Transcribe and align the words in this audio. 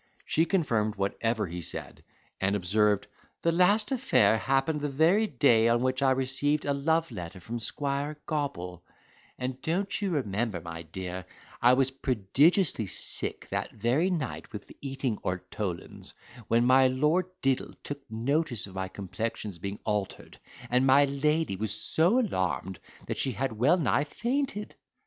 She 0.25 0.45
confirmed 0.47 0.95
whatever 0.95 1.45
he 1.45 1.61
said, 1.61 2.03
and 2.39 2.55
observed, 2.55 3.05
"The 3.43 3.51
last 3.51 3.91
affair 3.91 4.35
happened 4.39 4.81
that 4.81 4.89
very 4.89 5.27
day 5.27 5.67
on 5.67 5.83
which 5.83 6.01
I 6.01 6.09
received 6.09 6.65
a 6.65 6.73
love 6.73 7.11
letter 7.11 7.39
from 7.39 7.59
Squire 7.59 8.17
Gobble, 8.25 8.83
and 9.37 9.61
don't 9.61 10.01
you 10.01 10.09
remember, 10.09 10.59
my 10.59 10.81
dear, 10.81 11.23
I 11.61 11.73
was 11.73 11.91
prodigiously 11.91 12.87
sick 12.87 13.47
that 13.51 13.73
very 13.73 14.09
night 14.09 14.51
with 14.51 14.71
eating 14.81 15.19
ortolans, 15.23 16.15
when 16.47 16.65
my 16.65 16.87
Lord 16.87 17.27
Diddle 17.43 17.75
took 17.83 18.01
notice 18.09 18.65
of 18.65 18.73
my 18.73 18.87
complexion's 18.87 19.59
being 19.59 19.77
altered, 19.83 20.39
and 20.71 20.87
my 20.87 21.05
lady 21.05 21.55
was 21.55 21.79
so 21.79 22.19
alarmed 22.19 22.79
that 23.05 23.19
she 23.19 23.33
had 23.33 23.51
well 23.53 23.77
nigh 23.77 24.05
fainted?" 24.05 24.73